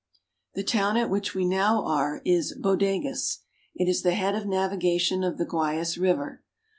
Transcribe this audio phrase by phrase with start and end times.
[0.55, 3.37] The town at which we now are is Bodegas (bo da'gas).
[3.75, 6.41] It is the head of navigation of the Guayas river.